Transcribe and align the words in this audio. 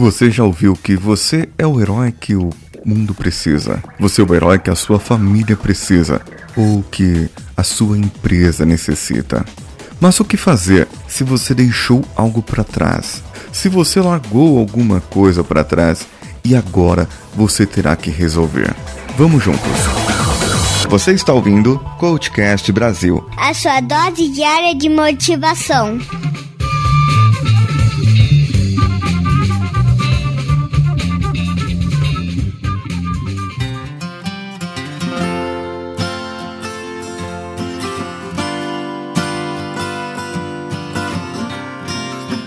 Você 0.00 0.30
já 0.30 0.42
ouviu 0.44 0.74
que 0.74 0.96
você 0.96 1.46
é 1.58 1.66
o 1.66 1.78
herói 1.78 2.10
que 2.10 2.34
o 2.34 2.48
mundo 2.86 3.12
precisa? 3.12 3.84
Você 3.98 4.22
é 4.22 4.24
o 4.24 4.34
herói 4.34 4.58
que 4.58 4.70
a 4.70 4.74
sua 4.74 4.98
família 4.98 5.54
precisa? 5.58 6.22
Ou 6.56 6.82
que 6.82 7.28
a 7.54 7.62
sua 7.62 7.98
empresa 7.98 8.64
necessita? 8.64 9.44
Mas 10.00 10.18
o 10.18 10.24
que 10.24 10.38
fazer 10.38 10.88
se 11.06 11.22
você 11.22 11.52
deixou 11.52 12.02
algo 12.16 12.40
para 12.40 12.64
trás? 12.64 13.22
Se 13.52 13.68
você 13.68 14.00
largou 14.00 14.58
alguma 14.58 15.02
coisa 15.02 15.44
para 15.44 15.62
trás 15.62 16.08
e 16.42 16.56
agora 16.56 17.06
você 17.36 17.66
terá 17.66 17.94
que 17.94 18.08
resolver? 18.08 18.74
Vamos 19.18 19.44
juntos. 19.44 19.60
Você 20.88 21.12
está 21.12 21.34
ouvindo 21.34 21.78
Coachcast 21.98 22.72
Brasil 22.72 23.22
a 23.36 23.52
sua 23.52 23.80
dose 23.80 24.28
diária 24.30 24.74
de 24.74 24.88
motivação. 24.88 25.98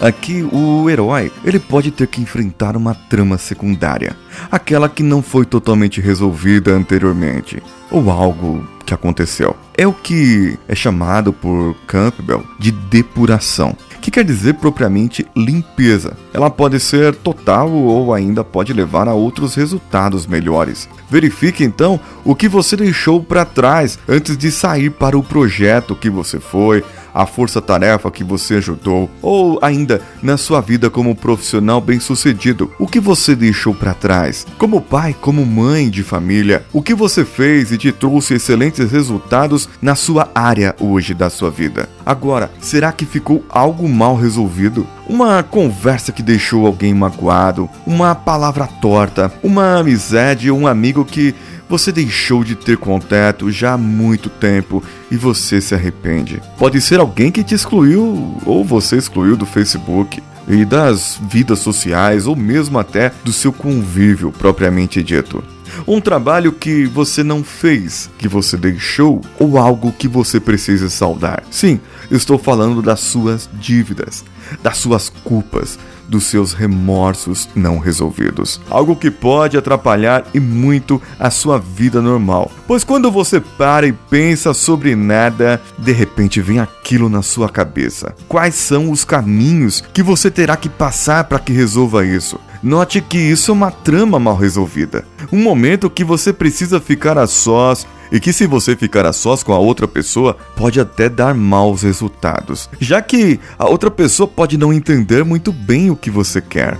Aqui 0.00 0.46
o 0.52 0.88
herói, 0.90 1.32
ele 1.44 1.58
pode 1.58 1.90
ter 1.90 2.06
que 2.06 2.20
enfrentar 2.20 2.76
uma 2.76 2.94
trama 2.94 3.38
secundária, 3.38 4.16
aquela 4.50 4.88
que 4.88 5.02
não 5.02 5.22
foi 5.22 5.44
totalmente 5.44 6.00
resolvida 6.00 6.72
anteriormente, 6.72 7.62
ou 7.90 8.10
algo 8.10 8.66
que 8.84 8.94
aconteceu. 8.94 9.56
É 9.76 9.86
o 9.86 9.92
que 9.92 10.58
é 10.68 10.74
chamado 10.74 11.32
por 11.32 11.74
Campbell 11.86 12.44
de 12.58 12.70
depuração, 12.70 13.76
que 14.00 14.10
quer 14.10 14.24
dizer 14.24 14.54
propriamente 14.54 15.26
limpeza. 15.34 16.16
Ela 16.32 16.48
pode 16.48 16.78
ser 16.78 17.14
total 17.14 17.70
ou 17.72 18.14
ainda 18.14 18.44
pode 18.44 18.72
levar 18.72 19.08
a 19.08 19.14
outros 19.14 19.56
resultados 19.56 20.26
melhores. 20.26 20.88
Verifique 21.10 21.64
então 21.64 21.98
o 22.24 22.34
que 22.34 22.48
você 22.48 22.76
deixou 22.76 23.20
para 23.20 23.44
trás 23.44 23.98
antes 24.08 24.38
de 24.38 24.52
sair 24.52 24.90
para 24.90 25.18
o 25.18 25.24
projeto 25.24 25.96
que 25.96 26.08
você 26.08 26.38
foi, 26.38 26.84
a 27.16 27.24
força-tarefa 27.24 28.10
que 28.10 28.22
você 28.22 28.56
ajudou, 28.56 29.10
ou 29.22 29.58
ainda 29.62 30.02
na 30.22 30.36
sua 30.36 30.60
vida 30.60 30.90
como 30.90 31.16
profissional 31.16 31.80
bem-sucedido, 31.80 32.70
o 32.78 32.86
que 32.86 33.00
você 33.00 33.34
deixou 33.34 33.74
para 33.74 33.94
trás? 33.94 34.46
Como 34.58 34.82
pai, 34.82 35.16
como 35.18 35.46
mãe 35.46 35.88
de 35.88 36.02
família, 36.02 36.64
o 36.74 36.82
que 36.82 36.94
você 36.94 37.24
fez 37.24 37.72
e 37.72 37.78
te 37.78 37.90
trouxe 37.90 38.34
excelentes 38.34 38.92
resultados 38.92 39.66
na 39.80 39.94
sua 39.94 40.28
área 40.34 40.76
hoje 40.78 41.14
da 41.14 41.30
sua 41.30 41.50
vida? 41.50 41.88
Agora, 42.04 42.50
será 42.60 42.92
que 42.92 43.06
ficou 43.06 43.42
algo 43.48 43.88
mal 43.88 44.14
resolvido? 44.14 44.86
Uma 45.08 45.42
conversa 45.42 46.12
que 46.12 46.22
deixou 46.22 46.66
alguém 46.66 46.92
magoado, 46.92 47.68
uma 47.86 48.14
palavra 48.14 48.66
torta, 48.66 49.32
uma 49.42 49.78
amizade 49.78 50.50
ou 50.50 50.58
um 50.58 50.66
amigo 50.66 51.04
que 51.04 51.34
você 51.68 51.90
deixou 51.90 52.44
de 52.44 52.54
ter 52.54 52.76
contato 52.76 53.50
já 53.50 53.72
há 53.74 53.78
muito 53.78 54.28
tempo 54.28 54.82
e 55.10 55.16
você 55.16 55.60
se 55.60 55.74
arrepende. 55.74 56.40
Pode 56.58 56.80
ser 56.80 57.00
alguém 57.00 57.30
que 57.30 57.44
te 57.44 57.54
excluiu 57.54 58.38
ou 58.44 58.64
você 58.64 58.96
excluiu 58.96 59.36
do 59.36 59.46
Facebook 59.46 60.22
e 60.48 60.64
das 60.64 61.18
vidas 61.28 61.58
sociais 61.58 62.26
ou 62.26 62.36
mesmo 62.36 62.78
até 62.78 63.12
do 63.24 63.32
seu 63.32 63.52
convívio 63.52 64.32
propriamente 64.32 65.02
dito. 65.02 65.42
Um 65.86 66.00
trabalho 66.00 66.52
que 66.52 66.86
você 66.86 67.22
não 67.22 67.44
fez, 67.44 68.08
que 68.16 68.28
você 68.28 68.56
deixou, 68.56 69.20
ou 69.38 69.58
algo 69.58 69.92
que 69.92 70.08
você 70.08 70.40
precisa 70.40 70.88
saldar. 70.88 71.42
Sim, 71.50 71.80
estou 72.10 72.38
falando 72.38 72.80
das 72.80 73.00
suas 73.00 73.48
dívidas, 73.54 74.24
das 74.62 74.78
suas 74.78 75.08
culpas, 75.24 75.78
dos 76.08 76.24
seus 76.24 76.52
remorsos 76.52 77.48
não 77.54 77.78
resolvidos. 77.78 78.60
Algo 78.70 78.96
que 78.96 79.10
pode 79.10 79.56
atrapalhar 79.56 80.24
e 80.32 80.40
muito 80.40 81.00
a 81.18 81.30
sua 81.30 81.58
vida 81.58 82.00
normal. 82.00 82.50
Pois 82.66 82.84
quando 82.84 83.10
você 83.10 83.40
para 83.40 83.86
e 83.86 83.92
pensa 83.92 84.54
sobre 84.54 84.94
nada, 84.94 85.60
de 85.78 85.92
repente 85.92 86.40
vem 86.40 86.60
aquilo 86.60 87.08
na 87.08 87.22
sua 87.22 87.48
cabeça. 87.48 88.14
Quais 88.28 88.54
são 88.54 88.90
os 88.90 89.04
caminhos 89.04 89.82
que 89.92 90.02
você 90.02 90.30
terá 90.30 90.56
que 90.56 90.68
passar 90.68 91.24
para 91.24 91.38
que 91.38 91.52
resolva 91.52 92.04
isso? 92.04 92.38
Note 92.62 93.00
que 93.00 93.18
isso 93.18 93.50
é 93.50 93.54
uma 93.54 93.70
trama 93.70 94.18
mal 94.18 94.36
resolvida. 94.36 95.04
Um 95.32 95.42
momento 95.42 95.90
que 95.90 96.02
você 96.02 96.32
precisa 96.32 96.80
ficar 96.80 97.18
a 97.18 97.26
sós 97.26 97.86
e 98.10 98.20
que 98.20 98.32
se 98.32 98.46
você 98.46 98.76
ficar 98.76 99.06
a 99.06 99.12
sós 99.12 99.42
com 99.42 99.52
a 99.52 99.58
outra 99.58 99.86
pessoa, 99.88 100.36
pode 100.56 100.80
até 100.80 101.08
dar 101.08 101.34
maus 101.34 101.82
resultados, 101.82 102.68
já 102.80 103.00
que 103.02 103.40
a 103.58 103.66
outra 103.66 103.90
pessoa 103.90 104.26
pode 104.26 104.56
não 104.56 104.72
entender 104.72 105.24
muito 105.24 105.52
bem 105.52 105.90
o 105.90 105.96
que 105.96 106.10
você 106.10 106.40
quer. 106.40 106.76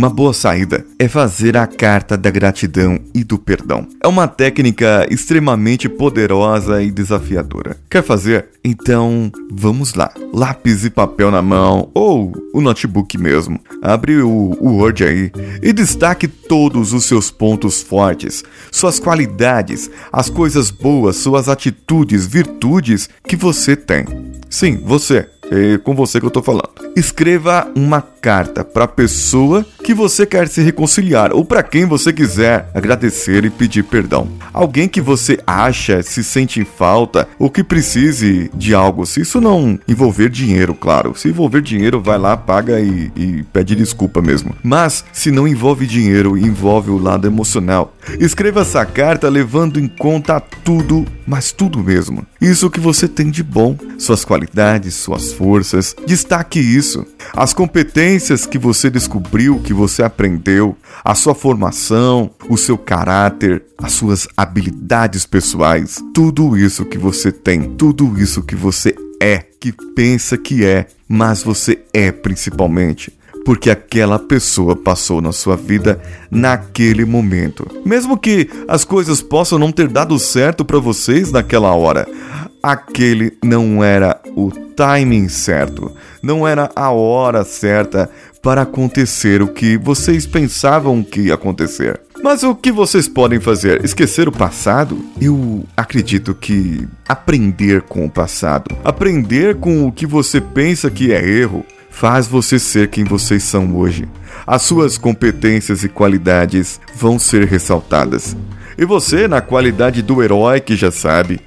Uma 0.00 0.08
boa 0.08 0.32
saída 0.32 0.86
é 0.98 1.06
fazer 1.08 1.58
a 1.58 1.66
carta 1.66 2.16
da 2.16 2.30
gratidão 2.30 2.98
e 3.14 3.22
do 3.22 3.38
perdão. 3.38 3.86
É 4.02 4.08
uma 4.08 4.26
técnica 4.26 5.06
extremamente 5.10 5.90
poderosa 5.90 6.82
e 6.82 6.90
desafiadora. 6.90 7.76
Quer 7.90 8.02
fazer? 8.02 8.48
Então 8.64 9.30
vamos 9.52 9.92
lá. 9.92 10.10
Lápis 10.32 10.86
e 10.86 10.90
papel 10.90 11.30
na 11.30 11.42
mão 11.42 11.90
ou 11.92 12.32
o 12.54 12.62
notebook 12.62 13.18
mesmo. 13.18 13.60
Abre 13.82 14.22
o, 14.22 14.56
o 14.58 14.76
Word 14.78 15.04
aí 15.04 15.30
e 15.62 15.70
destaque 15.70 16.26
todos 16.26 16.94
os 16.94 17.04
seus 17.04 17.30
pontos 17.30 17.82
fortes, 17.82 18.42
suas 18.72 18.98
qualidades, 18.98 19.90
as 20.10 20.30
coisas 20.30 20.70
boas, 20.70 21.16
suas 21.16 21.46
atitudes, 21.46 22.26
virtudes 22.26 23.06
que 23.22 23.36
você 23.36 23.76
tem. 23.76 24.06
Sim, 24.48 24.80
você. 24.82 25.28
É 25.52 25.78
com 25.78 25.96
você 25.96 26.20
que 26.20 26.26
eu 26.26 26.30
tô 26.30 26.42
falando. 26.42 26.70
Escreva 26.96 27.68
uma 27.74 28.00
carta 28.00 28.64
para 28.64 28.84
a 28.84 28.88
pessoa 28.88 29.66
que 29.90 29.94
você 29.94 30.24
quer 30.24 30.46
se 30.46 30.62
reconciliar 30.62 31.32
ou 31.32 31.44
para 31.44 31.64
quem 31.64 31.84
você 31.84 32.12
quiser 32.12 32.70
agradecer 32.72 33.44
e 33.44 33.50
pedir 33.50 33.82
perdão. 33.82 34.28
Alguém 34.52 34.86
que 34.86 35.00
você 35.00 35.36
acha 35.44 36.00
se 36.00 36.22
sente 36.22 36.60
em 36.60 36.64
falta 36.64 37.26
ou 37.40 37.50
que 37.50 37.64
precise 37.64 38.48
de 38.54 38.72
algo. 38.72 39.04
Se 39.04 39.22
isso 39.22 39.40
não 39.40 39.80
envolver 39.88 40.28
dinheiro, 40.28 40.74
claro. 40.74 41.12
Se 41.16 41.26
envolver 41.26 41.60
dinheiro, 41.60 42.00
vai 42.00 42.18
lá, 42.18 42.36
paga 42.36 42.78
e, 42.78 43.10
e 43.16 43.42
pede 43.52 43.74
desculpa 43.74 44.22
mesmo. 44.22 44.54
Mas 44.62 45.04
se 45.12 45.32
não 45.32 45.48
envolve 45.48 45.88
dinheiro, 45.88 46.38
envolve 46.38 46.92
o 46.92 46.98
lado 46.98 47.26
emocional. 47.26 47.92
Escreva 48.20 48.60
essa 48.60 48.86
carta 48.86 49.28
levando 49.28 49.80
em 49.80 49.88
conta 49.88 50.38
tudo, 50.38 51.04
mas 51.26 51.50
tudo 51.50 51.82
mesmo. 51.82 52.24
Isso 52.40 52.70
que 52.70 52.80
você 52.80 53.08
tem 53.08 53.28
de 53.28 53.42
bom, 53.42 53.76
suas 53.98 54.24
qualidades, 54.24 54.94
suas 54.94 55.32
forças. 55.32 55.96
Destaque 56.06 56.60
isso. 56.60 57.04
As 57.34 57.52
competências 57.52 58.46
que 58.46 58.58
você 58.58 58.88
descobriu, 58.88 59.58
que 59.58 59.72
você 59.80 60.02
aprendeu, 60.02 60.76
a 61.02 61.14
sua 61.14 61.34
formação, 61.34 62.30
o 62.50 62.56
seu 62.58 62.76
caráter, 62.76 63.62
as 63.78 63.92
suas 63.92 64.28
habilidades 64.36 65.24
pessoais, 65.24 66.04
tudo 66.14 66.54
isso 66.54 66.84
que 66.84 66.98
você 66.98 67.32
tem, 67.32 67.62
tudo 67.76 68.20
isso 68.20 68.42
que 68.42 68.54
você 68.54 68.94
é, 69.18 69.38
que 69.38 69.72
pensa 69.94 70.36
que 70.36 70.66
é, 70.66 70.86
mas 71.08 71.42
você 71.42 71.82
é 71.94 72.12
principalmente 72.12 73.18
porque 73.42 73.70
aquela 73.70 74.18
pessoa 74.18 74.76
passou 74.76 75.20
na 75.22 75.32
sua 75.32 75.56
vida 75.56 75.98
naquele 76.30 77.06
momento. 77.06 77.66
Mesmo 77.86 78.18
que 78.18 78.48
as 78.68 78.84
coisas 78.84 79.22
possam 79.22 79.58
não 79.58 79.72
ter 79.72 79.88
dado 79.88 80.18
certo 80.18 80.62
para 80.62 80.78
vocês 80.78 81.32
naquela 81.32 81.72
hora, 81.72 82.06
aquele 82.62 83.36
não 83.44 83.82
era 83.82 84.20
o 84.36 84.50
timing 84.50 85.28
certo, 85.28 85.94
não 86.22 86.46
era 86.46 86.70
a 86.74 86.90
hora 86.90 87.44
certa 87.44 88.10
para 88.42 88.62
acontecer 88.62 89.42
o 89.42 89.48
que 89.48 89.76
vocês 89.76 90.26
pensavam 90.26 91.02
que 91.02 91.22
ia 91.22 91.34
acontecer. 91.34 92.00
Mas 92.22 92.42
o 92.42 92.54
que 92.54 92.70
vocês 92.70 93.08
podem 93.08 93.40
fazer? 93.40 93.84
Esquecer 93.84 94.28
o 94.28 94.32
passado? 94.32 95.02
Eu 95.20 95.64
acredito 95.76 96.34
que 96.34 96.86
aprender 97.08 97.82
com 97.82 98.04
o 98.04 98.10
passado, 98.10 98.76
aprender 98.84 99.56
com 99.56 99.86
o 99.86 99.92
que 99.92 100.06
você 100.06 100.40
pensa 100.40 100.90
que 100.90 101.12
é 101.12 101.22
erro, 101.22 101.64
faz 101.90 102.26
você 102.26 102.58
ser 102.58 102.88
quem 102.88 103.04
vocês 103.04 103.42
são 103.42 103.74
hoje. 103.74 104.06
As 104.46 104.62
suas 104.62 104.98
competências 104.98 105.82
e 105.82 105.88
qualidades 105.88 106.80
vão 106.94 107.18
ser 107.18 107.46
ressaltadas. 107.46 108.36
E 108.76 108.84
você, 108.84 109.28
na 109.28 109.40
qualidade 109.40 110.00
do 110.02 110.22
herói 110.22 110.60
que 110.60 110.76
já 110.76 110.90
sabe, 110.90 111.40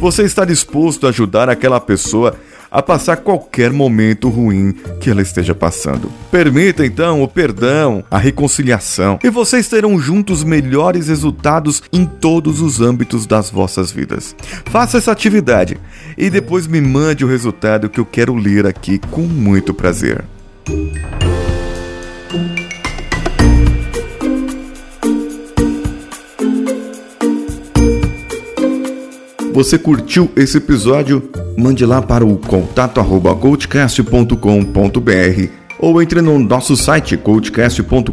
você 0.00 0.22
está 0.22 0.44
disposto 0.44 1.06
a 1.06 1.10
ajudar 1.10 1.48
aquela 1.48 1.80
pessoa 1.80 2.36
a 2.70 2.82
passar 2.82 3.16
qualquer 3.16 3.72
momento 3.72 4.28
ruim 4.28 4.74
que 5.00 5.10
ela 5.10 5.22
esteja 5.22 5.54
passando. 5.54 6.12
Permita 6.30 6.84
então 6.84 7.22
o 7.22 7.28
perdão, 7.28 8.04
a 8.10 8.18
reconciliação, 8.18 9.18
e 9.24 9.30
vocês 9.30 9.68
terão 9.68 9.98
juntos 9.98 10.44
melhores 10.44 11.08
resultados 11.08 11.82
em 11.92 12.04
todos 12.04 12.60
os 12.60 12.80
âmbitos 12.80 13.26
das 13.26 13.50
vossas 13.50 13.90
vidas. 13.90 14.36
Faça 14.66 14.98
essa 14.98 15.12
atividade 15.12 15.78
e 16.16 16.30
depois 16.30 16.66
me 16.66 16.80
mande 16.80 17.24
o 17.24 17.28
resultado 17.28 17.88
que 17.88 17.98
eu 17.98 18.06
quero 18.06 18.34
ler 18.34 18.66
aqui 18.66 18.98
com 19.10 19.22
muito 19.22 19.72
prazer. 19.72 20.24
Você 29.58 29.76
curtiu 29.76 30.30
esse 30.36 30.56
episódio? 30.56 31.30
Mande 31.56 31.84
lá 31.84 32.00
para 32.00 32.24
o 32.24 32.36
contato 32.36 33.00
arroba 33.00 33.34
coachcast.com.br 33.34 34.36
ou 35.80 36.00
entre 36.00 36.22
no 36.22 36.38
nosso 36.38 36.76
site 36.76 37.16
coachcast.com.br 37.16 38.12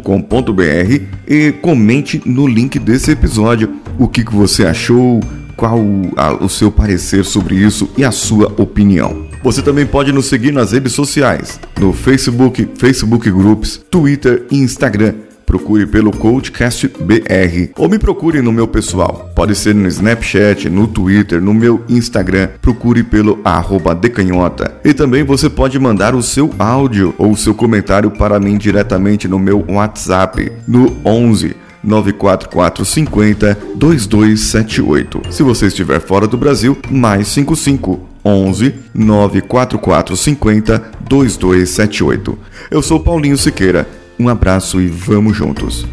e 1.24 1.52
comente 1.52 2.20
no 2.26 2.48
link 2.48 2.80
desse 2.80 3.12
episódio 3.12 3.76
o 3.96 4.08
que, 4.08 4.24
que 4.24 4.34
você 4.34 4.66
achou, 4.66 5.20
qual 5.56 5.78
a, 6.16 6.34
o 6.34 6.48
seu 6.48 6.72
parecer 6.72 7.24
sobre 7.24 7.54
isso 7.54 7.88
e 7.96 8.04
a 8.04 8.10
sua 8.10 8.52
opinião. 8.60 9.28
Você 9.44 9.62
também 9.62 9.86
pode 9.86 10.10
nos 10.10 10.26
seguir 10.26 10.50
nas 10.50 10.72
redes 10.72 10.94
sociais, 10.94 11.60
no 11.78 11.92
Facebook, 11.92 12.68
Facebook 12.76 13.30
Groups, 13.30 13.80
Twitter 13.88 14.44
e 14.50 14.56
Instagram. 14.56 15.14
Procure 15.46 15.86
pelo 15.86 16.10
Coachcast 16.10 16.88
BR 16.88 17.70
ou 17.76 17.88
me 17.88 18.00
procure 18.00 18.42
no 18.42 18.50
meu 18.50 18.66
pessoal. 18.66 19.30
Pode 19.34 19.54
ser 19.54 19.76
no 19.76 19.86
Snapchat, 19.86 20.68
no 20.68 20.88
Twitter, 20.88 21.40
no 21.40 21.54
meu 21.54 21.84
Instagram. 21.88 22.48
Procure 22.60 23.04
pelo 23.04 23.38
arroba 23.44 23.94
decanhota. 23.94 24.74
E 24.84 24.92
também 24.92 25.22
você 25.22 25.48
pode 25.48 25.78
mandar 25.78 26.16
o 26.16 26.22
seu 26.22 26.50
áudio 26.58 27.14
ou 27.16 27.30
o 27.30 27.36
seu 27.36 27.54
comentário 27.54 28.10
para 28.10 28.40
mim 28.40 28.58
diretamente 28.58 29.28
no 29.28 29.38
meu 29.38 29.64
WhatsApp 29.68 30.50
no 30.66 30.96
11 31.04 31.54
94450 31.86 33.56
2278. 33.76 35.22
Se 35.30 35.44
você 35.44 35.66
estiver 35.66 36.00
fora 36.00 36.26
do 36.26 36.36
Brasil, 36.36 36.76
mais 36.90 37.28
55 37.28 38.00
11 38.24 38.74
94450 38.92 40.82
2278. 41.08 42.38
Eu 42.68 42.82
sou 42.82 42.98
Paulinho 42.98 43.38
Siqueira. 43.38 43.86
Um 44.18 44.28
abraço 44.28 44.80
e 44.80 44.86
vamos 44.86 45.36
juntos. 45.36 45.86